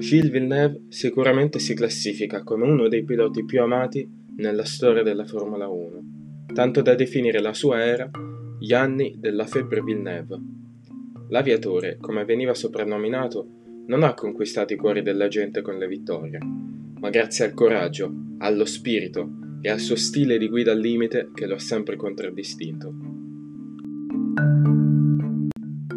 Gilles 0.00 0.30
Villeneuve 0.30 0.86
sicuramente 0.88 1.60
si 1.60 1.74
classifica 1.74 2.42
come 2.42 2.64
uno 2.64 2.88
dei 2.88 3.04
piloti 3.04 3.44
più 3.44 3.60
amati 3.60 4.10
nella 4.38 4.64
storia 4.64 5.02
della 5.04 5.24
Formula 5.24 5.68
1, 5.68 6.46
tanto 6.52 6.82
da 6.82 6.94
definire 6.94 7.40
la 7.40 7.52
sua 7.52 7.84
era 7.84 8.10
gli 8.58 8.72
anni 8.72 9.14
della 9.18 9.46
febbre 9.46 9.82
Villeneuve. 9.82 10.38
L'aviatore, 11.28 11.98
come 12.00 12.24
veniva 12.24 12.54
soprannominato, 12.54 13.46
non 13.86 14.02
ha 14.02 14.14
conquistato 14.14 14.72
i 14.72 14.76
cuori 14.76 15.02
della 15.02 15.28
gente 15.28 15.62
con 15.62 15.78
le 15.78 15.86
vittorie, 15.86 16.38
ma 16.98 17.10
grazie 17.10 17.44
al 17.44 17.54
coraggio, 17.54 18.12
allo 18.38 18.64
spirito 18.64 19.28
e 19.60 19.68
al 19.68 19.78
suo 19.78 19.96
stile 19.96 20.38
di 20.38 20.48
guida 20.48 20.72
al 20.72 20.80
limite 20.80 21.30
che 21.34 21.46
lo 21.46 21.54
ha 21.54 21.60
sempre 21.60 21.94
contraddistinto. 21.96 23.09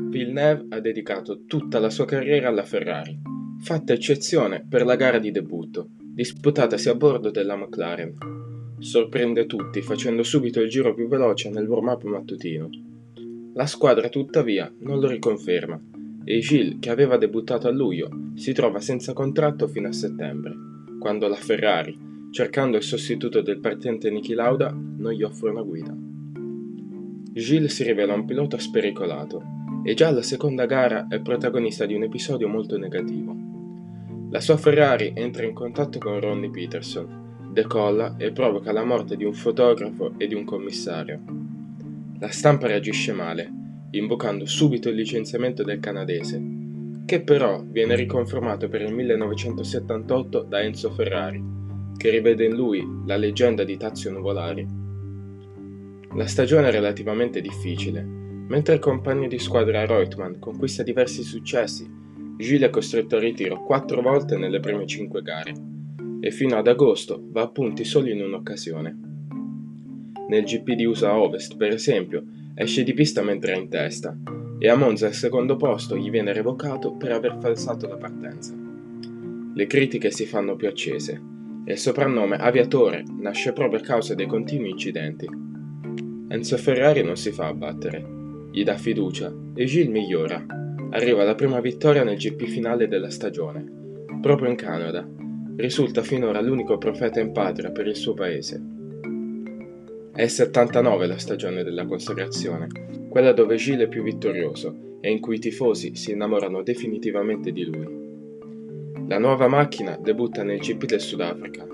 Villeneuve 0.09 0.65
ha 0.69 0.79
dedicato 0.79 1.43
tutta 1.45 1.79
la 1.79 1.89
sua 1.89 2.05
carriera 2.05 2.49
alla 2.49 2.63
Ferrari 2.63 3.31
fatta 3.63 3.93
eccezione 3.93 4.65
per 4.67 4.83
la 4.83 4.97
gara 4.97 5.19
di 5.19 5.31
debutto, 5.31 5.87
disputatasi 5.97 6.89
a 6.89 6.95
bordo 6.95 7.31
della 7.31 7.55
McLaren. 7.55 8.13
Sorprende 8.77 9.45
tutti 9.45 9.81
facendo 9.81 10.21
subito 10.21 10.59
il 10.59 10.69
giro 10.69 10.93
più 10.93 11.07
veloce 11.07 11.49
nel 11.49 11.65
warm-up 11.65 12.03
mattutino. 12.03 12.69
La 13.53 13.65
squadra 13.65 14.09
tuttavia 14.09 14.69
non 14.79 14.99
lo 14.99 15.07
riconferma 15.07 15.79
e 16.25 16.39
Gilles, 16.39 16.77
che 16.79 16.89
aveva 16.89 17.17
debuttato 17.17 17.67
a 17.67 17.71
luglio, 17.71 18.09
si 18.35 18.51
trova 18.51 18.81
senza 18.81 19.13
contratto 19.13 19.67
fino 19.67 19.87
a 19.87 19.93
settembre, 19.93 20.53
quando 20.99 21.27
la 21.27 21.35
Ferrari, 21.35 21.97
cercando 22.31 22.77
il 22.77 22.83
sostituto 22.83 23.41
del 23.41 23.59
partente 23.59 24.09
Niki 24.09 24.33
Lauda, 24.33 24.71
non 24.71 25.11
gli 25.11 25.23
offre 25.23 25.49
una 25.49 25.61
guida. 25.61 26.02
Gilles 27.35 27.73
si 27.73 27.83
rivela 27.83 28.13
un 28.13 28.25
pilota 28.25 28.59
spericolato 28.59 29.41
e 29.83 29.95
già 29.95 30.09
alla 30.09 30.21
seconda 30.21 30.67
gara 30.67 31.07
è 31.07 31.19
protagonista 31.19 31.87
di 31.87 31.95
un 31.95 32.03
episodio 32.03 32.47
molto 32.47 32.77
negativo. 32.77 33.35
La 34.29 34.39
sua 34.39 34.55
Ferrari 34.55 35.13
entra 35.15 35.43
in 35.43 35.53
contatto 35.53 35.97
con 35.97 36.19
Ronnie 36.19 36.51
Peterson, 36.51 37.49
decolla 37.51 38.17
e 38.17 38.31
provoca 38.31 38.71
la 38.71 38.83
morte 38.83 39.15
di 39.15 39.23
un 39.23 39.33
fotografo 39.33 40.13
e 40.17 40.27
di 40.27 40.35
un 40.35 40.43
commissario. 40.43 41.21
La 42.19 42.29
stampa 42.29 42.67
reagisce 42.67 43.13
male, 43.13 43.51
invocando 43.91 44.45
subito 44.45 44.89
il 44.89 44.95
licenziamento 44.95 45.63
del 45.63 45.79
canadese, 45.79 46.39
che 47.03 47.21
però 47.21 47.63
viene 47.65 47.95
riconfermato 47.95 48.69
per 48.69 48.81
il 48.81 48.93
1978 48.93 50.43
da 50.43 50.61
Enzo 50.61 50.91
Ferrari, 50.91 51.43
che 51.97 52.11
rivede 52.11 52.45
in 52.45 52.55
lui 52.55 52.87
la 53.07 53.17
leggenda 53.17 53.63
di 53.63 53.75
Tazio 53.75 54.11
Nuvolari. 54.11 54.82
La 56.15 56.27
stagione 56.27 56.67
è 56.67 56.71
relativamente 56.71 57.41
difficile, 57.41 58.01
mentre 58.03 58.75
il 58.75 58.79
compagno 58.79 59.27
di 59.27 59.39
squadra 59.39 59.85
Reutemann 59.85 60.39
conquista 60.39 60.83
diversi 60.83 61.23
successi 61.23 62.01
Gilles 62.37 62.67
è 62.67 62.69
costretto 62.69 63.15
al 63.15 63.21
ritiro 63.21 63.63
quattro 63.63 64.01
volte 64.01 64.37
nelle 64.37 64.59
prime 64.59 64.85
cinque 64.85 65.21
gare 65.21 65.53
e 66.19 66.31
fino 66.31 66.57
ad 66.57 66.67
agosto 66.67 67.21
va 67.29 67.43
a 67.43 67.49
punti 67.49 67.83
solo 67.83 68.09
in 68.09 68.21
un'occasione. 68.21 68.99
Nel 70.29 70.43
GP 70.43 70.73
di 70.73 70.85
USA 70.85 71.17
Ovest, 71.17 71.57
per 71.57 71.71
esempio, 71.73 72.23
esce 72.55 72.83
di 72.83 72.93
pista 72.93 73.21
mentre 73.21 73.53
è 73.53 73.57
in 73.57 73.69
testa 73.69 74.17
e 74.57 74.69
a 74.69 74.75
Monza 74.75 75.07
il 75.07 75.13
secondo 75.13 75.57
posto 75.57 75.95
gli 75.95 76.09
viene 76.09 76.33
revocato 76.33 76.93
per 76.93 77.11
aver 77.11 77.37
falsato 77.39 77.87
la 77.87 77.97
partenza. 77.97 78.53
Le 79.53 79.67
critiche 79.67 80.11
si 80.11 80.25
fanno 80.25 80.55
più 80.55 80.67
accese 80.67 81.21
e 81.65 81.73
il 81.73 81.77
soprannome 81.77 82.37
aviatore 82.37 83.03
nasce 83.19 83.53
proprio 83.53 83.79
a 83.79 83.83
causa 83.83 84.15
dei 84.15 84.25
continui 84.25 84.71
incidenti. 84.71 85.27
Enzo 86.29 86.57
Ferrari 86.57 87.03
non 87.03 87.15
si 87.15 87.31
fa 87.31 87.47
abbattere, 87.47 88.03
gli 88.51 88.63
dà 88.63 88.75
fiducia 88.75 89.33
e 89.55 89.65
Gilles 89.65 89.89
migliora 89.89 90.45
arriva 90.93 91.23
la 91.23 91.35
prima 91.35 91.59
vittoria 91.59 92.03
nel 92.03 92.17
GP 92.17 92.45
finale 92.45 92.87
della 92.87 93.09
stagione, 93.09 93.65
proprio 94.21 94.49
in 94.49 94.55
Canada. 94.55 95.07
Risulta 95.55 96.01
finora 96.03 96.41
l'unico 96.41 96.77
profeta 96.77 97.19
in 97.19 97.31
patria 97.31 97.71
per 97.71 97.87
il 97.87 97.95
suo 97.95 98.13
paese. 98.13 98.61
È 100.13 100.21
il 100.21 100.29
79 100.29 101.07
la 101.07 101.17
stagione 101.17 101.63
della 101.63 101.85
consacrazione, 101.85 102.67
quella 103.09 103.33
dove 103.33 103.55
Gilles 103.55 103.85
è 103.85 103.89
più 103.89 104.03
vittorioso 104.03 104.97
e 105.01 105.09
in 105.09 105.19
cui 105.19 105.35
i 105.35 105.39
tifosi 105.39 105.95
si 105.95 106.11
innamorano 106.11 106.61
definitivamente 106.61 107.51
di 107.51 107.65
lui. 107.65 108.01
La 109.07 109.17
nuova 109.17 109.47
macchina 109.47 109.97
debutta 109.99 110.43
nel 110.43 110.59
GP 110.59 110.85
del 110.85 111.01
Sudafrica. 111.01 111.67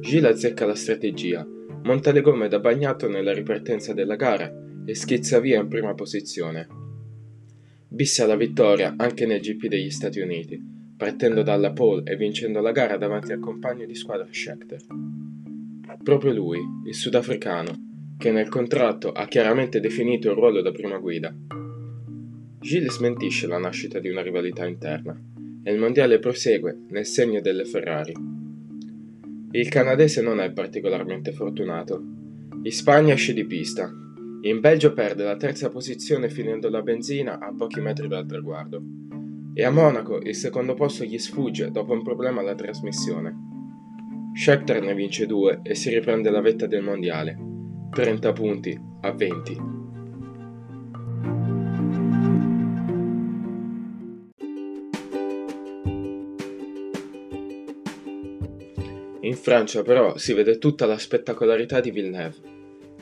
Gilles 0.00 0.32
azzecca 0.32 0.64
la 0.64 0.74
strategia, 0.74 1.46
monta 1.82 2.12
le 2.12 2.20
gomme 2.20 2.48
da 2.48 2.58
bagnato 2.58 3.08
nella 3.08 3.32
ripartenza 3.32 3.92
della 3.92 4.16
gara 4.16 4.52
e 4.84 4.94
schizza 4.94 5.40
via 5.40 5.60
in 5.60 5.68
prima 5.68 5.94
posizione 5.94 6.80
Bisse 7.92 8.22
alla 8.22 8.36
vittoria 8.36 8.94
anche 8.96 9.26
nel 9.26 9.40
GP 9.40 9.66
degli 9.66 9.90
Stati 9.90 10.18
Uniti, 10.18 10.58
partendo 10.96 11.42
dalla 11.42 11.72
pole 11.72 12.10
e 12.10 12.16
vincendo 12.16 12.62
la 12.62 12.72
gara 12.72 12.96
davanti 12.96 13.32
al 13.32 13.38
compagno 13.38 13.84
di 13.84 13.94
squadra 13.94 14.26
Schechter. 14.30 14.80
Proprio 16.02 16.32
lui, 16.32 16.58
il 16.86 16.94
sudafricano, 16.94 18.14
che 18.16 18.32
nel 18.32 18.48
contratto 18.48 19.12
ha 19.12 19.26
chiaramente 19.26 19.78
definito 19.78 20.30
il 20.30 20.36
ruolo 20.36 20.62
da 20.62 20.72
prima 20.72 20.96
guida. 20.96 21.36
Gilles 22.60 22.94
smentisce 22.94 23.46
la 23.46 23.58
nascita 23.58 23.98
di 23.98 24.08
una 24.08 24.22
rivalità 24.22 24.64
interna 24.64 25.14
e 25.62 25.70
il 25.70 25.78
mondiale 25.78 26.18
prosegue 26.18 26.84
nel 26.88 27.04
segno 27.04 27.42
delle 27.42 27.66
Ferrari. 27.66 28.31
Il 29.54 29.68
canadese 29.68 30.22
non 30.22 30.40
è 30.40 30.50
particolarmente 30.50 31.32
fortunato. 31.32 32.02
In 32.62 32.72
Spagna 32.72 33.12
esce 33.12 33.34
di 33.34 33.44
pista, 33.44 33.92
in 34.44 34.60
Belgio 34.60 34.94
perde 34.94 35.24
la 35.24 35.36
terza 35.36 35.68
posizione 35.68 36.30
finendo 36.30 36.70
la 36.70 36.80
benzina 36.80 37.38
a 37.38 37.54
pochi 37.54 37.80
metri 37.80 38.08
dal 38.08 38.26
traguardo. 38.26 38.82
E 39.54 39.62
a 39.62 39.70
Monaco 39.70 40.20
il 40.22 40.34
secondo 40.34 40.72
posto 40.72 41.04
gli 41.04 41.18
sfugge 41.18 41.70
dopo 41.70 41.92
un 41.92 42.02
problema 42.02 42.40
alla 42.40 42.54
trasmissione. 42.54 43.50
Schechter 44.34 44.82
ne 44.82 44.94
vince 44.94 45.26
due 45.26 45.60
e 45.62 45.74
si 45.74 45.90
riprende 45.90 46.30
la 46.30 46.40
vetta 46.40 46.66
del 46.66 46.82
mondiale. 46.82 47.36
30 47.90 48.32
punti 48.32 48.80
a 49.02 49.12
20. 49.12 49.81
Francia 59.42 59.82
però 59.82 60.16
si 60.16 60.32
vede 60.32 60.58
tutta 60.58 60.86
la 60.86 60.96
spettacolarità 60.96 61.80
di 61.80 61.90
Villeneuve 61.90 62.52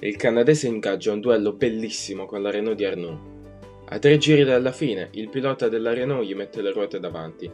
il 0.02 0.16
canadese 0.16 0.66
ingaggia 0.66 1.12
un 1.12 1.20
duello 1.20 1.52
bellissimo 1.52 2.24
con 2.24 2.40
la 2.40 2.50
Renault 2.50 2.74
di 2.74 2.86
Arnaud. 2.86 3.18
A 3.84 3.98
tre 3.98 4.16
giri 4.16 4.44
dalla 4.44 4.72
fine, 4.72 5.10
il 5.12 5.28
pilota 5.28 5.68
della 5.68 5.92
Renault 5.92 6.24
gli 6.24 6.34
mette 6.34 6.62
le 6.62 6.72
ruote 6.72 6.98
davanti. 6.98 7.50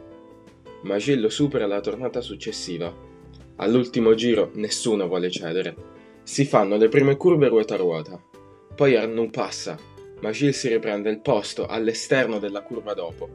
Ma 0.83 0.97
Gilles 0.99 1.23
lo 1.23 1.29
supera 1.29 1.67
la 1.67 1.81
tornata 1.81 2.21
successiva. 2.21 2.95
All'ultimo 3.57 4.15
giro 4.15 4.53
nessuno 4.55 5.09
vuole 5.09 5.29
cedere. 5.29 5.75
Si 6.23 6.45
fanno 6.45 6.77
le 6.77 6.89
prime 6.89 7.17
curve 7.17 7.49
ruota 7.49 7.75
a 7.75 7.79
ruota. 7.79 8.23
Poi 8.77 8.95
Arnaud 8.95 9.31
passa, 9.31 9.77
ma 10.21 10.31
Gilles 10.31 10.57
si 10.57 10.69
riprende 10.69 11.11
il 11.11 11.21
posto 11.21 11.67
all'esterno 11.67 12.39
della 12.39 12.63
curva 12.63 12.95
dopo. 12.95 13.29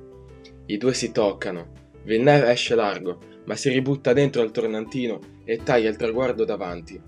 I 0.67 0.77
due 0.77 0.93
si 0.93 1.11
toccano. 1.11 1.80
Villeneuve 2.03 2.51
esce 2.51 2.75
largo, 2.75 3.19
ma 3.45 3.55
si 3.55 3.69
ributta 3.69 4.13
dentro 4.13 4.41
al 4.41 4.51
tornantino 4.51 5.19
e 5.43 5.61
taglia 5.63 5.89
il 5.89 5.97
traguardo 5.97 6.45
davanti. 6.45 6.99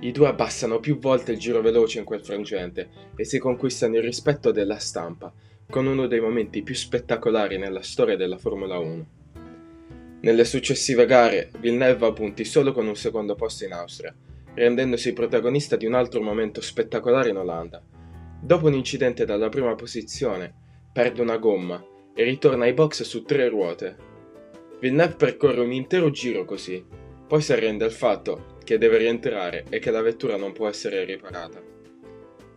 I 0.00 0.12
due 0.12 0.28
abbassano 0.28 0.78
più 0.78 0.98
volte 0.98 1.32
il 1.32 1.38
giro 1.38 1.60
veloce 1.62 1.98
in 1.98 2.04
quel 2.04 2.24
frangente 2.24 2.88
e 3.16 3.24
si 3.24 3.38
conquistano 3.38 3.96
il 3.96 4.02
rispetto 4.02 4.50
della 4.50 4.78
stampa, 4.78 5.32
con 5.68 5.86
uno 5.86 6.06
dei 6.06 6.20
momenti 6.20 6.62
più 6.62 6.74
spettacolari 6.74 7.58
nella 7.58 7.82
storia 7.82 8.16
della 8.16 8.38
Formula 8.38 8.78
1. 8.78 9.06
Nelle 10.20 10.44
successive 10.44 11.06
gare, 11.06 11.50
Villeneuve 11.58 11.98
va 11.98 12.06
a 12.08 12.12
punti 12.12 12.44
solo 12.44 12.72
con 12.72 12.86
un 12.86 12.96
secondo 12.96 13.34
posto 13.34 13.64
in 13.64 13.72
Austria, 13.72 14.14
rendendosi 14.54 15.12
protagonista 15.12 15.76
di 15.76 15.86
un 15.86 15.94
altro 15.94 16.20
momento 16.22 16.60
spettacolare 16.60 17.30
in 17.30 17.38
Olanda. 17.38 17.82
Dopo 18.40 18.66
un 18.66 18.74
incidente 18.74 19.24
dalla 19.24 19.48
prima 19.48 19.74
posizione, 19.74 20.52
perde 20.92 21.20
una 21.22 21.36
gomma 21.38 21.82
e 22.16 22.24
ritorna 22.24 22.64
ai 22.64 22.72
box 22.72 23.02
su 23.02 23.22
tre 23.24 23.48
ruote. 23.48 23.94
Villeneuve 24.80 25.16
percorre 25.16 25.60
un 25.60 25.70
intero 25.70 26.10
giro 26.10 26.46
così, 26.46 26.82
poi 27.28 27.42
si 27.42 27.52
arrende 27.52 27.84
al 27.84 27.92
fatto 27.92 28.56
che 28.64 28.78
deve 28.78 28.96
rientrare 28.96 29.66
e 29.68 29.78
che 29.78 29.90
la 29.90 30.00
vettura 30.00 30.36
non 30.36 30.52
può 30.52 30.66
essere 30.66 31.04
riparata. 31.04 31.62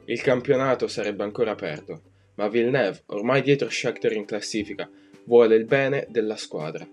Il 0.06 0.22
campionato 0.22 0.88
sarebbe 0.88 1.24
ancora 1.24 1.52
aperto, 1.52 2.02
ma 2.36 2.48
Villeneuve, 2.48 3.04
ormai 3.08 3.42
dietro 3.42 3.70
Schechter 3.70 4.14
in 4.14 4.26
classifica, 4.26 4.90
vuole 5.26 5.56
il 5.56 5.66
bene 5.66 6.08
della 6.10 6.38
squadra. 6.38 6.88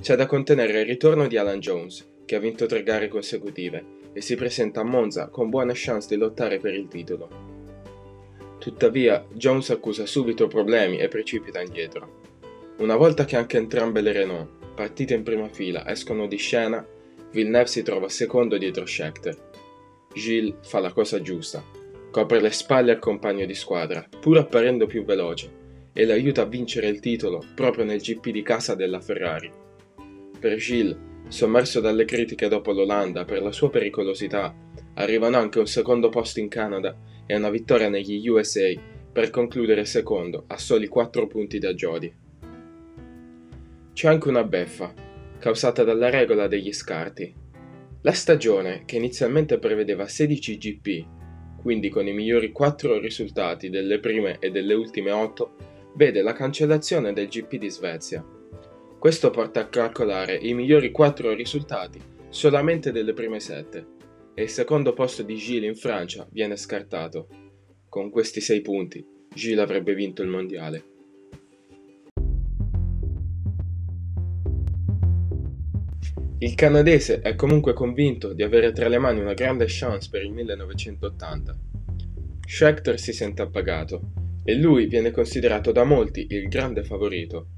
C'è 0.00 0.14
da 0.14 0.26
contenere 0.26 0.80
il 0.80 0.86
ritorno 0.86 1.26
di 1.26 1.36
Alan 1.36 1.58
Jones, 1.58 2.08
che 2.24 2.36
ha 2.36 2.40
vinto 2.40 2.66
tre 2.66 2.84
gare 2.84 3.08
consecutive 3.08 3.84
e 4.12 4.20
si 4.20 4.36
presenta 4.36 4.80
a 4.80 4.84
Monza 4.84 5.28
con 5.28 5.50
buone 5.50 5.72
chance 5.74 6.08
di 6.08 6.16
lottare 6.16 6.58
per 6.58 6.74
il 6.74 6.86
titolo. 6.86 7.55
Tuttavia, 8.66 9.24
Jones 9.32 9.70
accusa 9.70 10.06
subito 10.06 10.48
problemi 10.48 10.98
e 10.98 11.06
precipita 11.06 11.60
indietro. 11.60 12.22
Una 12.78 12.96
volta 12.96 13.24
che 13.24 13.36
anche 13.36 13.58
entrambe 13.58 14.00
le 14.00 14.10
Renault, 14.10 14.74
partite 14.74 15.14
in 15.14 15.22
prima 15.22 15.48
fila, 15.48 15.88
escono 15.88 16.26
di 16.26 16.36
scena, 16.36 16.84
Villeneuve 17.30 17.68
si 17.68 17.82
trova 17.84 18.08
secondo 18.08 18.58
dietro 18.58 18.84
Schechter. 18.84 19.36
Gilles 20.12 20.56
fa 20.62 20.80
la 20.80 20.92
cosa 20.92 21.22
giusta, 21.22 21.62
copre 22.10 22.40
le 22.40 22.50
spalle 22.50 22.90
al 22.90 22.98
compagno 22.98 23.46
di 23.46 23.54
squadra, 23.54 24.04
pur 24.20 24.38
apparendo 24.38 24.86
più 24.86 25.04
veloce, 25.04 25.48
e 25.92 26.04
l'aiuta 26.04 26.42
a 26.42 26.46
vincere 26.46 26.88
il 26.88 26.98
titolo 26.98 27.44
proprio 27.54 27.84
nel 27.84 28.00
GP 28.00 28.30
di 28.30 28.42
casa 28.42 28.74
della 28.74 29.00
Ferrari. 29.00 29.48
Per 30.40 30.56
Gilles, 30.56 30.96
sommerso 31.28 31.78
dalle 31.78 32.04
critiche 32.04 32.48
dopo 32.48 32.72
l'Olanda 32.72 33.24
per 33.24 33.42
la 33.42 33.52
sua 33.52 33.70
pericolosità, 33.70 34.52
arrivano 34.94 35.36
anche 35.36 35.60
un 35.60 35.68
secondo 35.68 36.08
posto 36.08 36.40
in 36.40 36.48
Canada 36.48 37.14
e 37.26 37.36
una 37.36 37.50
vittoria 37.50 37.88
negli 37.88 38.26
USA 38.28 38.72
per 39.12 39.30
concludere 39.30 39.84
secondo 39.84 40.44
a 40.46 40.58
soli 40.58 40.86
4 40.86 41.26
punti 41.26 41.58
da 41.58 41.74
Jody. 41.74 42.12
C'è 43.92 44.08
anche 44.08 44.28
una 44.28 44.44
beffa, 44.44 44.92
causata 45.38 45.82
dalla 45.82 46.10
regola 46.10 46.46
degli 46.46 46.72
scarti. 46.72 47.34
La 48.02 48.12
stagione, 48.12 48.82
che 48.84 48.96
inizialmente 48.96 49.58
prevedeva 49.58 50.06
16 50.06 50.58
GP, 50.58 51.06
quindi 51.60 51.88
con 51.88 52.06
i 52.06 52.12
migliori 52.12 52.52
4 52.52 53.00
risultati 53.00 53.70
delle 53.70 53.98
prime 53.98 54.36
e 54.38 54.50
delle 54.50 54.74
ultime 54.74 55.10
8, 55.10 55.56
vede 55.94 56.22
la 56.22 56.32
cancellazione 56.32 57.12
del 57.12 57.28
GP 57.28 57.56
di 57.56 57.70
Svezia. 57.70 58.24
Questo 58.98 59.30
porta 59.30 59.60
a 59.60 59.68
calcolare 59.68 60.36
i 60.36 60.52
migliori 60.54 60.90
4 60.90 61.32
risultati 61.32 61.98
solamente 62.28 62.92
delle 62.92 63.14
prime 63.14 63.40
7 63.40 63.94
e 64.38 64.42
il 64.42 64.50
secondo 64.50 64.92
posto 64.92 65.22
di 65.22 65.34
Gilles 65.36 65.70
in 65.70 65.76
Francia 65.76 66.28
viene 66.30 66.56
scartato. 66.56 67.28
Con 67.88 68.10
questi 68.10 68.42
6 68.42 68.60
punti, 68.60 69.02
Gilles 69.34 69.60
avrebbe 69.60 69.94
vinto 69.94 70.20
il 70.20 70.28
mondiale. 70.28 70.84
Il 76.40 76.54
canadese 76.54 77.20
è 77.22 77.34
comunque 77.34 77.72
convinto 77.72 78.34
di 78.34 78.42
avere 78.42 78.72
tra 78.72 78.88
le 78.88 78.98
mani 78.98 79.20
una 79.20 79.32
grande 79.32 79.64
chance 79.68 80.10
per 80.10 80.22
il 80.22 80.32
1980. 80.32 81.58
Schechter 82.46 83.00
si 83.00 83.14
sente 83.14 83.40
appagato 83.40 84.12
e 84.44 84.54
lui 84.54 84.86
viene 84.86 85.12
considerato 85.12 85.72
da 85.72 85.84
molti 85.84 86.26
il 86.28 86.48
grande 86.48 86.84
favorito. 86.84 87.55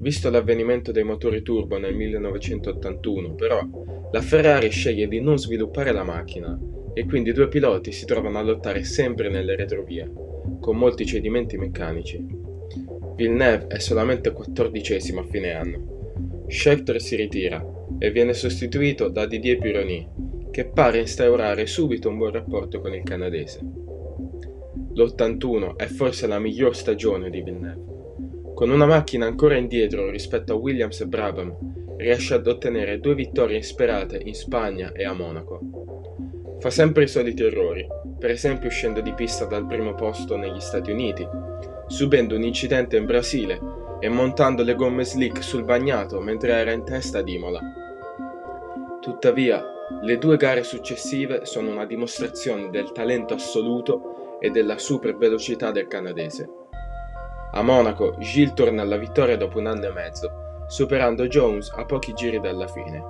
Visto 0.00 0.30
l'avvenimento 0.30 0.92
dei 0.92 1.02
motori 1.02 1.42
turbo 1.42 1.78
nel 1.78 1.94
1981, 1.94 3.34
però, 3.34 3.60
la 4.10 4.20
Ferrari 4.20 4.70
sceglie 4.70 5.08
di 5.08 5.20
non 5.20 5.38
sviluppare 5.38 5.92
la 5.92 6.04
macchina 6.04 6.58
e 6.94 7.04
quindi 7.04 7.30
i 7.30 7.34
due 7.34 7.48
piloti 7.48 7.92
si 7.92 8.06
trovano 8.06 8.38
a 8.38 8.42
lottare 8.42 8.84
sempre 8.84 9.28
nelle 9.28 9.56
retrovie, 9.56 10.10
con 10.60 10.76
molti 10.76 11.04
cedimenti 11.04 11.56
meccanici. 11.56 12.24
Villeneuve 13.16 13.66
è 13.66 13.78
solamente 13.78 14.32
quattordicesimo 14.32 15.20
a 15.20 15.24
fine 15.24 15.52
anno 15.52 15.96
Schechter 16.50 16.98
si 16.98 17.14
ritira 17.14 17.62
e 17.98 18.10
viene 18.10 18.32
sostituito 18.32 19.08
da 19.08 19.26
Didier 19.26 19.58
Pironi, 19.58 20.08
che 20.50 20.64
pare 20.64 21.00
instaurare 21.00 21.66
subito 21.66 22.08
un 22.08 22.16
buon 22.16 22.32
rapporto 22.32 22.80
con 22.80 22.94
il 22.94 23.02
canadese. 23.02 23.60
L'81 24.94 25.76
è 25.76 25.84
forse 25.84 26.26
la 26.26 26.38
miglior 26.38 26.74
stagione 26.74 27.28
di 27.28 27.42
Villeneuve. 27.42 27.87
Con 28.58 28.70
una 28.70 28.86
macchina 28.86 29.24
ancora 29.24 29.56
indietro 29.56 30.10
rispetto 30.10 30.52
a 30.52 30.56
Williams 30.56 31.00
e 31.00 31.06
Brabham, 31.06 31.94
riesce 31.96 32.34
ad 32.34 32.44
ottenere 32.44 32.98
due 32.98 33.14
vittorie 33.14 33.54
insperate 33.54 34.20
in 34.24 34.34
Spagna 34.34 34.90
e 34.90 35.04
a 35.04 35.12
Monaco. 35.12 36.56
Fa 36.58 36.68
sempre 36.68 37.04
i 37.04 37.06
soliti 37.06 37.44
errori, 37.44 37.86
per 38.18 38.30
esempio 38.30 38.66
uscendo 38.66 39.00
di 39.00 39.12
pista 39.12 39.44
dal 39.44 39.64
primo 39.64 39.94
posto 39.94 40.36
negli 40.36 40.58
Stati 40.58 40.90
Uniti, 40.90 41.24
subendo 41.86 42.34
un 42.34 42.42
incidente 42.42 42.96
in 42.96 43.06
Brasile 43.06 43.60
e 44.00 44.08
montando 44.08 44.64
le 44.64 44.74
gomme 44.74 45.04
slick 45.04 45.40
sul 45.40 45.62
bagnato 45.62 46.20
mentre 46.20 46.50
era 46.50 46.72
in 46.72 46.82
testa 46.82 47.18
ad 47.18 47.28
Imola. 47.28 47.60
Tuttavia, 49.00 49.64
le 50.02 50.18
due 50.18 50.36
gare 50.36 50.64
successive 50.64 51.44
sono 51.44 51.70
una 51.70 51.86
dimostrazione 51.86 52.70
del 52.70 52.90
talento 52.90 53.34
assoluto 53.34 54.40
e 54.40 54.50
della 54.50 54.78
super 54.78 55.16
velocità 55.16 55.70
del 55.70 55.86
canadese. 55.86 56.57
A 57.52 57.62
Monaco, 57.62 58.14
Gilles 58.18 58.52
torna 58.52 58.82
alla 58.82 58.98
vittoria 58.98 59.36
dopo 59.36 59.58
un 59.58 59.66
anno 59.66 59.86
e 59.86 59.92
mezzo, 59.92 60.30
superando 60.66 61.26
Jones 61.28 61.70
a 61.74 61.84
pochi 61.86 62.12
giri 62.12 62.40
dalla 62.40 62.68
fine. 62.68 63.02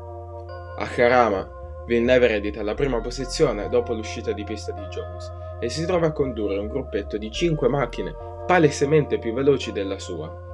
A 0.78 0.86
Karama, 0.86 1.84
Villeneuve 1.86 2.26
eredita 2.26 2.62
la 2.62 2.74
prima 2.74 3.00
posizione 3.00 3.68
dopo 3.68 3.94
l'uscita 3.94 4.32
di 4.32 4.44
pista 4.44 4.72
di 4.72 4.82
Jones 4.82 5.32
e 5.58 5.68
si 5.68 5.84
trova 5.86 6.08
a 6.08 6.12
condurre 6.12 6.58
un 6.58 6.68
gruppetto 6.68 7.16
di 7.16 7.30
5 7.32 7.68
macchine 7.68 8.14
palesemente 8.46 9.18
più 9.18 9.32
veloci 9.32 9.72
della 9.72 9.98
sua. 9.98 10.46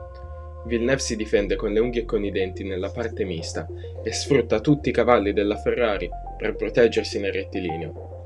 Villeneuve 0.65 1.01
si 1.01 1.15
difende 1.15 1.57
con 1.57 1.71
le 1.71 1.81
unghie 1.81 2.03
e 2.03 2.05
con 2.07 2.25
i 2.25 2.31
denti 2.31 2.65
nella 2.65 2.91
parte 2.91 3.25
mista 3.25 3.67
e 4.03 4.13
sfrutta 4.13 4.61
tutti 4.61 4.89
i 4.89 4.93
cavalli 4.93 5.35
della 5.35 5.57
Ferrari 5.57 6.09
per 6.39 6.57
proteggersi 6.57 7.21
nel 7.21 7.35
rettilineo. 7.35 8.23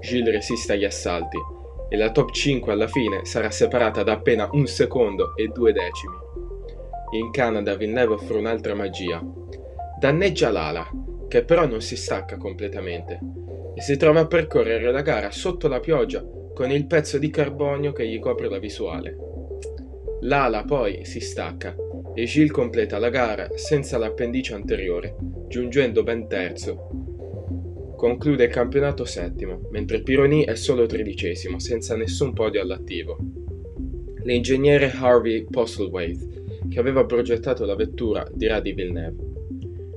Gilles 0.00 0.34
resiste 0.34 0.74
agli 0.74 0.84
assalti 0.84 1.38
e 1.88 1.96
la 1.96 2.10
top 2.10 2.30
5 2.30 2.72
alla 2.72 2.86
fine 2.86 3.24
sarà 3.24 3.50
separata 3.50 4.02
da 4.02 4.12
appena 4.12 4.48
un 4.52 4.66
secondo 4.66 5.34
e 5.36 5.48
due 5.48 5.72
decimi. 5.72 6.16
In 7.12 7.30
Canada 7.30 7.74
Villeneuve 7.74 8.14
offre 8.14 8.36
un'altra 8.36 8.74
magia. 8.74 9.22
Danneggia 9.98 10.50
l'ala, 10.50 10.86
che 11.28 11.44
però 11.44 11.66
non 11.66 11.80
si 11.80 11.96
stacca 11.96 12.36
completamente, 12.36 13.18
e 13.74 13.80
si 13.80 13.96
trova 13.96 14.20
a 14.20 14.26
percorrere 14.26 14.92
la 14.92 15.02
gara 15.02 15.30
sotto 15.30 15.68
la 15.68 15.80
pioggia 15.80 16.24
con 16.54 16.70
il 16.70 16.86
pezzo 16.86 17.18
di 17.18 17.30
carbonio 17.30 17.92
che 17.92 18.06
gli 18.06 18.18
copre 18.18 18.48
la 18.48 18.58
visuale. 18.58 19.16
L'ala 20.22 20.64
poi 20.64 21.04
si 21.04 21.20
stacca 21.20 21.74
e 22.12 22.24
Gilles 22.24 22.50
completa 22.50 22.98
la 22.98 23.10
gara 23.10 23.48
senza 23.54 23.96
l'appendice 23.96 24.54
anteriore, 24.54 25.14
giungendo 25.46 26.02
ben 26.02 26.26
terzo. 26.26 27.07
Conclude 27.98 28.44
il 28.44 28.50
campionato 28.50 29.04
settimo, 29.04 29.62
mentre 29.72 30.02
Pironi 30.02 30.44
è 30.44 30.54
solo 30.54 30.86
tredicesimo, 30.86 31.58
senza 31.58 31.96
nessun 31.96 32.32
podio 32.32 32.62
all'attivo. 32.62 33.18
L'ingegnere 34.22 34.92
Harvey 34.92 35.44
Postlewaite, 35.50 36.60
che 36.70 36.78
aveva 36.78 37.04
progettato 37.04 37.64
la 37.64 37.74
vettura, 37.74 38.24
dirà 38.32 38.60
di 38.60 38.70
Villeneuve. 38.70 39.16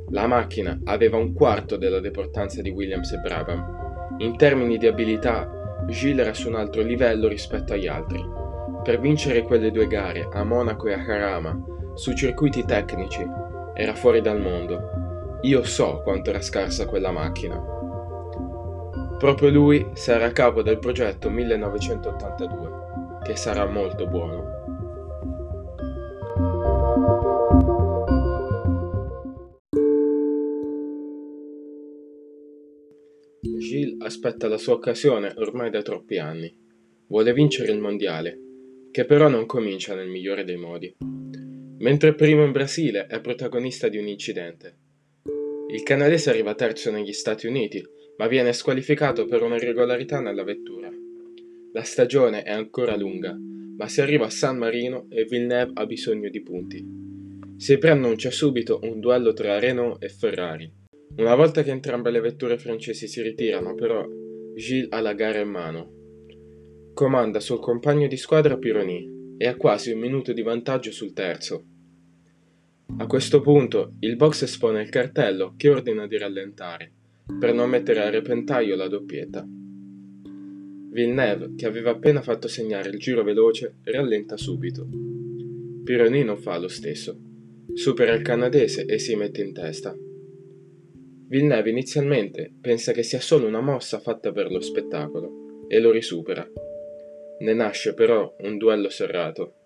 La 0.10 0.26
macchina 0.26 0.80
aveva 0.86 1.18
un 1.18 1.32
quarto 1.34 1.78
della 1.78 2.00
deportanza 2.00 2.64
di 2.64 2.72
Williams 2.72 3.12
e 3.12 3.20
Brabham. 3.20 4.16
In 4.18 4.36
termini 4.36 4.80
di 4.80 4.88
abilità, 4.88 5.86
Gilles 5.88 6.26
era 6.26 6.34
su 6.34 6.48
un 6.48 6.56
altro 6.56 6.82
livello 6.82 7.28
rispetto 7.28 7.74
agli 7.74 7.86
altri 7.86 8.20
per 8.82 9.00
vincere 9.00 9.44
quelle 9.44 9.70
due 9.70 9.86
gare, 9.86 10.28
a 10.32 10.44
Monaco 10.44 10.88
e 10.88 10.94
a 10.94 11.04
Karama, 11.04 11.56
su 11.94 12.14
circuiti 12.14 12.66
tecnici, 12.66 13.24
era 13.76 13.94
fuori 13.94 14.22
dal 14.22 14.42
mondo. 14.42 15.38
Io 15.42 15.64
so 15.64 16.02
quanto 16.04 16.32
era 16.32 16.42
scarsa 16.42 16.88
quella 16.88 17.12
macchina. 17.12 17.81
Proprio 19.22 19.52
lui 19.52 19.86
sarà 19.94 20.26
a 20.26 20.32
capo 20.32 20.64
del 20.64 20.80
progetto 20.80 21.30
1982, 21.30 23.20
che 23.22 23.36
sarà 23.36 23.68
molto 23.68 24.08
buono. 24.08 24.50
Gilles 33.60 33.98
aspetta 34.00 34.48
la 34.48 34.58
sua 34.58 34.74
occasione 34.74 35.32
ormai 35.38 35.70
da 35.70 35.84
troppi 35.84 36.18
anni. 36.18 36.52
Vuole 37.06 37.32
vincere 37.32 37.72
il 37.72 37.80
mondiale 37.80 38.40
che 38.90 39.06
però 39.06 39.28
non 39.28 39.46
comincia 39.46 39.94
nel 39.94 40.10
migliore 40.10 40.44
dei 40.44 40.58
modi. 40.58 40.98
Mentre 41.78 42.16
primo 42.16 42.44
in 42.44 42.52
Brasile 42.52 43.06
è 43.06 43.22
protagonista 43.22 43.88
di 43.88 44.00
un 44.00 44.08
incidente. 44.08 44.78
Il 45.68 45.84
canadese 45.84 46.32
arriva 46.32 46.56
terzo 46.56 46.90
negli 46.90 47.14
Stati 47.14 47.46
Uniti, 47.46 48.00
ma 48.22 48.28
viene 48.28 48.54
squalificato 48.54 49.26
per 49.26 49.42
una 49.42 49.56
irregolarità 49.56 50.20
nella 50.20 50.44
vettura. 50.44 50.92
La 51.74 51.82
stagione 51.82 52.44
è 52.44 52.52
ancora 52.52 52.96
lunga, 52.96 53.36
ma 53.36 53.88
si 53.88 54.00
arriva 54.00 54.28
a 54.28 54.30
San 54.30 54.60
Marino 54.60 55.08
e 55.10 55.24
Villeneuve 55.24 55.72
ha 55.74 55.88
bisogno 55.88 56.30
di 56.30 56.44
punti. 56.44 56.86
Si 57.58 57.80
preannuncia 57.80 58.30
subito 58.30 58.80
un 58.84 59.00
duello 59.00 59.34
tra 59.34 59.58
Renault 59.58 60.04
e 60.04 60.10
Ferrari. 60.10 60.72
Una 61.18 61.34
volta 61.34 61.64
che 61.64 61.72
entrambe 61.72 62.12
le 62.12 62.20
vetture 62.20 62.60
francesi 62.60 63.08
si 63.08 63.24
ritirano, 63.24 63.74
però, 63.74 64.08
Gilles 64.54 64.90
ha 64.92 65.02
la 65.02 65.14
gara 65.14 65.40
in 65.40 65.50
mano 65.50 65.92
Comanda 66.94 67.40
sul 67.40 67.60
compagno 67.60 68.06
di 68.06 68.18
squadra 68.18 68.56
Pironi 68.56 69.36
e 69.38 69.48
ha 69.48 69.56
quasi 69.56 69.94
un 69.94 70.00
minuto 70.00 70.32
di 70.32 70.44
vantaggio 70.44 70.92
sul 70.92 71.14
terzo. 71.14 71.66
A 73.00 73.08
questo 73.08 73.42
punto 73.42 73.94
il 74.02 74.16
box 74.16 74.44
espone 74.44 74.84
il 74.84 74.90
cartello 74.90 75.56
che 75.58 75.70
ordina 75.70 76.06
di 76.06 76.20
rallentare, 76.20 76.92
per 77.40 77.54
non 77.54 77.70
mettere 77.70 78.02
a 78.02 78.10
repentaglio 78.10 78.76
la 78.76 78.88
doppietta. 78.88 79.48
Villeneuve, 80.92 81.54
che 81.56 81.66
aveva 81.66 81.92
appena 81.92 82.22
fatto 82.22 82.48
segnare 82.48 82.90
il 82.90 83.00
giro 83.00 83.24
veloce, 83.24 83.78
rallenta 83.84 84.36
subito. 84.36 84.88
Pironi 85.84 86.24
non 86.24 86.38
fa 86.38 86.58
lo 86.58 86.68
stesso. 86.68 87.18
Supera 87.74 88.14
il 88.14 88.22
canadese 88.22 88.86
e 88.86 89.00
si 89.00 89.16
mette 89.16 89.42
in 89.42 89.54
testa. 89.54 89.96
Villeneuve 91.28 91.70
inizialmente 91.70 92.54
pensa 92.60 92.92
che 92.92 93.04
sia 93.04 93.22
solo 93.22 93.48
una 93.48 93.62
mossa 93.62 94.00
fatta 94.00 94.34
per 94.34 94.52
lo 94.52 94.60
spettacolo 94.60 95.66
e 95.70 95.80
lo 95.80 95.92
risupera. 95.92 96.46
Ne 97.40 97.54
nasce 97.54 97.94
però 97.94 98.36
un 98.42 98.58
duello 98.58 98.90
serrato. 98.90 99.64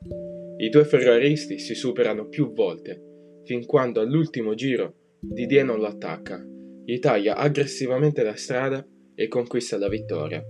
I 0.58 0.70
due 0.70 0.86
ferraristi 0.86 1.58
si 1.58 1.74
superano 1.74 2.28
più 2.28 2.54
volte, 2.54 3.42
fin 3.44 3.66
quando 3.66 4.00
all'ultimo 4.00 4.54
giro 4.54 4.94
Didier 5.20 5.66
non 5.66 5.80
lo 5.80 5.88
attacca, 5.88 6.46
gli 6.86 7.00
taglia 7.00 7.36
aggressivamente 7.36 8.22
la 8.22 8.36
strada 8.36 8.88
e 9.16 9.28
conquista 9.28 9.76
la 9.78 9.90
vittoria. 9.90 10.44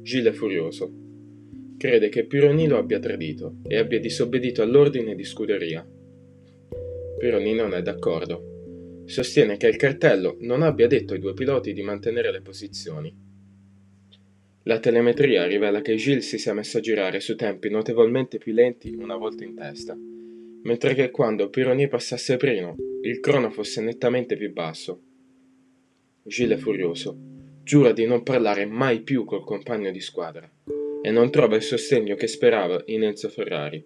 Gilles 0.00 0.32
è 0.32 0.36
furioso. 0.36 0.90
Crede 1.76 2.08
che 2.08 2.24
Pironi 2.24 2.66
lo 2.66 2.78
abbia 2.78 2.98
tradito 2.98 3.56
e 3.66 3.76
abbia 3.76 4.00
disobbedito 4.00 4.62
all'ordine 4.62 5.14
di 5.14 5.24
scuderia. 5.24 5.86
Pironi 7.18 7.52
non 7.52 7.74
è 7.74 7.82
d'accordo. 7.82 9.02
Sostiene 9.04 9.58
che 9.58 9.66
il 9.66 9.76
cartello 9.76 10.36
non 10.40 10.62
abbia 10.62 10.86
detto 10.86 11.12
ai 11.12 11.20
due 11.20 11.34
piloti 11.34 11.74
di 11.74 11.82
mantenere 11.82 12.32
le 12.32 12.40
posizioni. 12.40 13.14
La 14.64 14.78
telemetria 14.78 15.44
rivela 15.44 15.82
che 15.82 15.96
Gilles 15.96 16.26
si 16.26 16.38
sia 16.38 16.54
messo 16.54 16.78
a 16.78 16.80
girare 16.80 17.20
su 17.20 17.34
tempi 17.34 17.68
notevolmente 17.68 18.38
più 18.38 18.54
lenti 18.54 18.94
una 18.94 19.16
volta 19.16 19.44
in 19.44 19.54
testa, 19.54 19.94
mentre 20.62 20.94
che 20.94 21.10
quando 21.10 21.50
Pironi 21.50 21.88
passasse 21.88 22.38
primo, 22.38 22.76
il 23.02 23.20
crono 23.20 23.50
fosse 23.50 23.82
nettamente 23.82 24.36
più 24.36 24.52
basso. 24.52 25.02
Gilles 26.24 26.58
è 26.58 26.60
furioso. 26.60 27.18
Giura 27.62 27.92
di 27.92 28.04
non 28.04 28.22
parlare 28.22 28.66
mai 28.66 29.02
più 29.02 29.24
col 29.24 29.44
compagno 29.44 29.90
di 29.90 30.00
squadra 30.00 30.50
e 31.02 31.10
non 31.10 31.30
trova 31.30 31.56
il 31.56 31.62
sostegno 31.62 32.14
che 32.14 32.26
sperava 32.26 32.82
in 32.86 33.04
Enzo 33.04 33.28
Ferrari. 33.28 33.84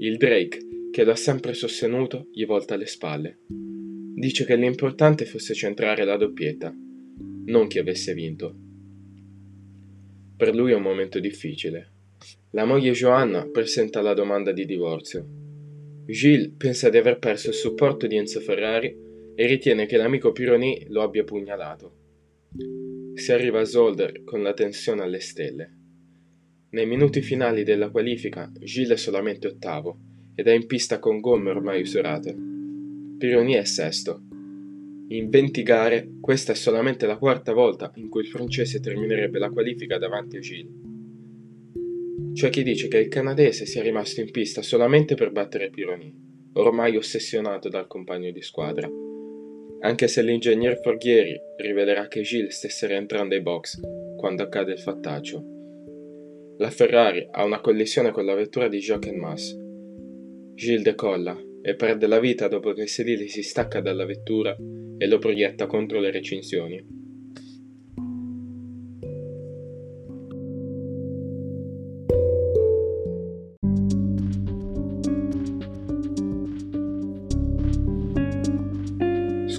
Il 0.00 0.16
Drake, 0.16 0.58
che 0.90 1.04
lo 1.04 1.12
ha 1.12 1.16
sempre 1.16 1.54
sostenuto, 1.54 2.28
gli 2.32 2.44
volta 2.44 2.76
le 2.76 2.86
spalle. 2.86 3.38
Dice 3.48 4.44
che 4.44 4.56
l'importante 4.56 5.26
fosse 5.26 5.54
centrare 5.54 6.04
la 6.04 6.16
doppietta, 6.16 6.74
non 7.46 7.66
chi 7.68 7.78
avesse 7.78 8.14
vinto. 8.14 8.56
Per 10.36 10.54
lui 10.54 10.72
è 10.72 10.74
un 10.74 10.82
momento 10.82 11.20
difficile. 11.20 11.92
La 12.50 12.64
moglie 12.64 12.92
Joanna 12.92 13.46
presenta 13.46 14.00
la 14.00 14.14
domanda 14.14 14.52
di 14.52 14.64
divorzio. 14.64 15.26
Gilles 16.06 16.52
pensa 16.56 16.88
di 16.88 16.96
aver 16.96 17.18
perso 17.18 17.48
il 17.48 17.54
supporto 17.54 18.06
di 18.06 18.16
Enzo 18.16 18.40
Ferrari 18.40 19.06
e 19.40 19.46
ritiene 19.46 19.86
che 19.86 19.96
l'amico 19.96 20.32
Pironi 20.32 20.86
lo 20.88 21.00
abbia 21.00 21.22
pugnalato. 21.22 21.92
Si 23.14 23.30
arriva 23.30 23.60
a 23.60 23.64
Zolder 23.64 24.24
con 24.24 24.42
la 24.42 24.52
tensione 24.52 25.02
alle 25.02 25.20
stelle. 25.20 25.76
Nei 26.70 26.86
minuti 26.86 27.20
finali 27.20 27.62
della 27.62 27.90
qualifica 27.90 28.50
Gilles 28.58 28.90
è 28.90 28.96
solamente 28.96 29.46
ottavo 29.46 29.96
ed 30.34 30.48
è 30.48 30.52
in 30.52 30.66
pista 30.66 30.98
con 30.98 31.20
gomme 31.20 31.50
ormai 31.50 31.82
usurate. 31.82 32.36
Pironi 33.16 33.52
è 33.52 33.62
sesto. 33.62 34.20
In 35.10 35.28
20 35.28 35.62
gare 35.62 36.08
questa 36.20 36.50
è 36.50 36.56
solamente 36.56 37.06
la 37.06 37.16
quarta 37.16 37.52
volta 37.52 37.92
in 37.94 38.08
cui 38.08 38.22
il 38.22 38.26
francese 38.26 38.80
terminerebbe 38.80 39.38
la 39.38 39.50
qualifica 39.50 39.98
davanti 39.98 40.38
a 40.38 40.40
Gilles. 40.40 40.72
C'è 42.32 42.50
chi 42.50 42.64
dice 42.64 42.88
che 42.88 42.98
il 42.98 43.06
canadese 43.06 43.66
sia 43.66 43.82
rimasto 43.82 44.20
in 44.20 44.32
pista 44.32 44.62
solamente 44.62 45.14
per 45.14 45.30
battere 45.30 45.70
Pironi, 45.70 46.12
ormai 46.54 46.96
ossessionato 46.96 47.68
dal 47.68 47.86
compagno 47.86 48.32
di 48.32 48.42
squadra 48.42 49.06
anche 49.80 50.08
se 50.08 50.22
l'ingegner 50.22 50.80
Forghieri 50.80 51.40
rivelerà 51.56 52.08
che 52.08 52.22
Gilles 52.22 52.56
stesse 52.56 52.86
rientrando 52.86 53.34
ai 53.34 53.42
box 53.42 53.80
quando 54.16 54.42
accade 54.42 54.72
il 54.72 54.80
fattaccio. 54.80 55.44
La 56.58 56.70
Ferrari 56.70 57.26
ha 57.30 57.44
una 57.44 57.60
collisione 57.60 58.10
con 58.10 58.24
la 58.24 58.34
vettura 58.34 58.68
di 58.68 58.78
Jacques 58.78 59.14
Mas. 59.14 59.56
Gilles 60.54 60.82
decolla 60.82 61.38
e 61.62 61.74
perde 61.76 62.06
la 62.08 62.18
vita 62.18 62.48
dopo 62.48 62.72
che 62.72 62.82
il 62.82 62.88
sedile 62.88 63.28
si 63.28 63.42
stacca 63.42 63.80
dalla 63.80 64.04
vettura 64.04 64.56
e 64.98 65.06
lo 65.06 65.18
proietta 65.18 65.66
contro 65.66 66.00
le 66.00 66.10
recinzioni. 66.10 66.97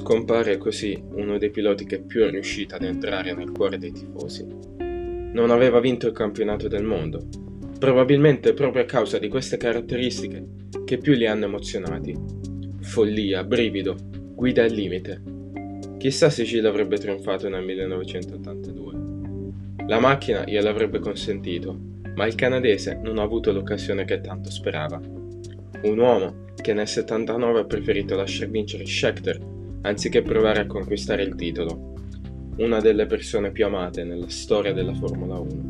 Scompare 0.09 0.57
così 0.57 0.99
uno 1.17 1.37
dei 1.37 1.51
piloti 1.51 1.85
che 1.85 1.99
più 1.99 2.23
è 2.23 2.31
riuscito 2.31 2.73
ad 2.73 2.81
entrare 2.81 3.31
nel 3.35 3.51
cuore 3.51 3.77
dei 3.77 3.91
tifosi. 3.91 4.43
Non 4.79 5.51
aveva 5.51 5.79
vinto 5.79 6.07
il 6.07 6.13
campionato 6.13 6.67
del 6.67 6.83
mondo, 6.83 7.27
probabilmente 7.77 8.55
proprio 8.55 8.81
a 8.81 8.85
causa 8.87 9.19
di 9.19 9.27
queste 9.27 9.57
caratteristiche 9.57 10.43
che 10.83 10.97
più 10.97 11.13
li 11.13 11.27
hanno 11.27 11.45
emozionati. 11.45 12.17
Follia, 12.79 13.43
brivido, 13.43 13.97
guida 14.33 14.63
al 14.63 14.71
limite. 14.71 15.21
Chissà 15.99 16.31
se 16.31 16.43
Gilles 16.43 16.65
avrebbe 16.65 16.97
trionfato 16.97 17.47
nel 17.47 17.63
1982. 17.63 18.93
La 19.85 19.99
macchina 19.99 20.43
gliel'avrebbe 20.43 20.97
consentito, 20.97 21.77
ma 22.15 22.25
il 22.25 22.33
canadese 22.33 22.99
non 23.03 23.19
ha 23.19 23.21
avuto 23.21 23.51
l'occasione 23.51 24.05
che 24.05 24.21
tanto 24.21 24.49
sperava. 24.49 24.99
Un 25.83 25.99
uomo 25.99 26.45
che 26.55 26.73
nel 26.73 26.87
79 26.87 27.59
ha 27.59 27.65
preferito 27.65 28.15
lasciar 28.15 28.49
vincere 28.49 28.87
Schechter 28.87 29.57
anziché 29.81 30.21
provare 30.21 30.61
a 30.61 30.67
conquistare 30.67 31.23
il 31.23 31.35
titolo, 31.35 31.93
una 32.57 32.79
delle 32.79 33.05
persone 33.05 33.51
più 33.51 33.65
amate 33.65 34.03
nella 34.03 34.29
storia 34.29 34.73
della 34.73 34.93
Formula 34.93 35.39
1. 35.39 35.68